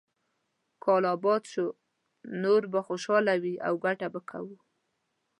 [0.83, 1.65] کال اباد شو،
[2.41, 4.57] نور به خوشاله وي او ګټه به کوو.